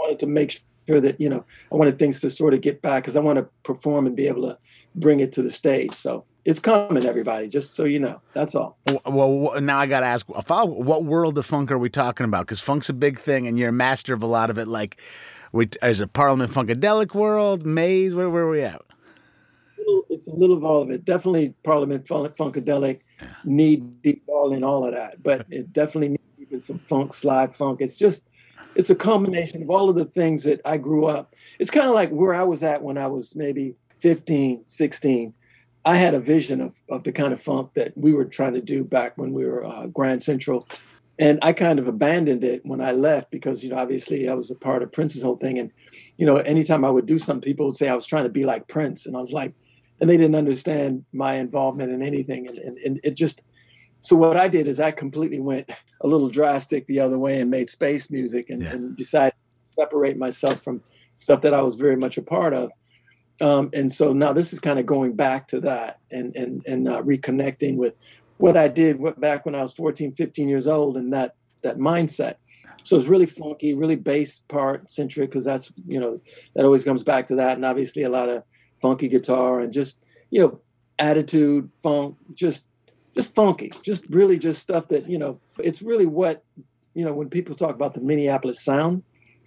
[0.00, 3.04] wanted to make sure that you know I wanted things to sort of get back
[3.04, 4.58] because I want to perform and be able to
[4.94, 5.92] bring it to the stage.
[5.92, 7.48] So it's coming, everybody.
[7.48, 8.78] Just so you know, that's all.
[9.06, 12.46] Well, now I got to ask, what world of funk are we talking about?
[12.46, 14.66] Because funk's a big thing, and you're a master of a lot of it.
[14.66, 14.96] Like,
[15.52, 18.14] we, is it Parliament Funkadelic world, Maze?
[18.14, 18.80] Where, where are we at?
[20.08, 21.04] It's a little of all of it.
[21.04, 23.28] Definitely Parliament Funkadelic, yeah.
[23.44, 25.22] need deep all in all of that.
[25.22, 27.80] But it definitely needs some funk, slide funk.
[27.80, 28.28] It's just,
[28.74, 31.34] it's a combination of all of the things that I grew up.
[31.58, 35.34] It's kind of like where I was at when I was maybe 15, 16.
[35.84, 38.60] I had a vision of, of the kind of funk that we were trying to
[38.60, 40.66] do back when we were uh, Grand Central
[41.20, 44.50] and I kind of abandoned it when I left because you know obviously I was
[44.50, 45.70] a part of Prince's whole thing, and
[46.16, 48.44] you know anytime I would do something, people would say I was trying to be
[48.44, 49.52] like Prince, and I was like,
[50.00, 53.42] and they didn't understand my involvement in anything, and, and, and it just.
[54.00, 55.70] So what I did is I completely went
[56.00, 58.72] a little drastic the other way and made space music and, yeah.
[58.72, 59.34] and decided
[59.64, 60.82] to separate myself from
[61.16, 62.70] stuff that I was very much a part of.
[63.40, 66.86] Um, and so now this is kind of going back to that and and and
[66.86, 67.94] uh, reconnecting with
[68.36, 72.36] what I did back when I was 14, 15 years old and that that mindset.
[72.82, 76.20] So it's really funky, really bass part centric because that's you know
[76.54, 78.42] that always comes back to that, and obviously a lot of
[78.80, 80.60] funky guitar and just you know
[80.98, 82.69] attitude, funk, just
[83.14, 86.44] just funky, just really just stuff that you know it's really what
[86.94, 89.02] you know when people talk about the Minneapolis sound.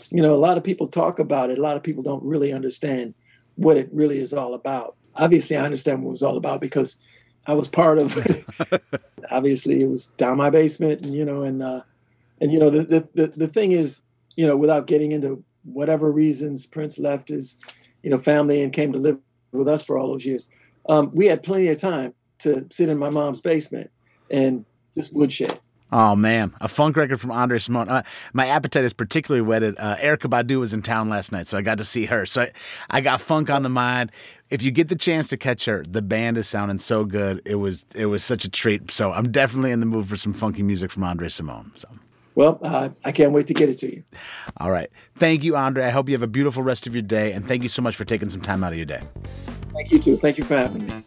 [0.09, 1.59] You know, a lot of people talk about it.
[1.59, 3.13] A lot of people don't really understand
[3.55, 4.95] what it really is all about.
[5.15, 6.97] Obviously, I understand what it was all about because
[7.45, 8.17] I was part of.
[9.31, 11.81] obviously, it was down my basement, and you know, and uh,
[12.41, 14.03] and you know, the, the the the thing is,
[14.35, 17.57] you know, without getting into whatever reasons Prince left his,
[18.01, 19.17] you know, family and came to live
[19.53, 20.49] with us for all those years,
[20.89, 22.13] um, we had plenty of time
[22.43, 23.89] to sit in my mom's basement
[24.29, 24.65] and
[24.95, 25.59] just woodshed.
[25.91, 27.87] Oh man, a funk record from Andre Cymone.
[27.87, 28.01] Uh,
[28.33, 29.75] my appetite is particularly whetted.
[29.77, 32.25] Uh, Erykah Badu was in town last night, so I got to see her.
[32.25, 32.51] So I,
[32.89, 34.11] I got funk on the mind.
[34.49, 37.43] If you get the chance to catch her, the band is sounding so good.
[37.45, 38.89] It was it was such a treat.
[38.89, 41.77] So I'm definitely in the mood for some funky music from Andre Cymone.
[41.77, 41.87] So.
[42.33, 44.03] Well, uh, I can't wait to get it to you.
[44.57, 44.89] All right.
[45.13, 45.85] Thank you, Andre.
[45.85, 47.95] I hope you have a beautiful rest of your day, and thank you so much
[47.95, 49.01] for taking some time out of your day.
[49.75, 50.17] Thank you too.
[50.17, 51.03] Thank you for having me.